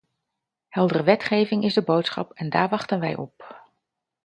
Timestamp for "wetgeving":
1.03-1.63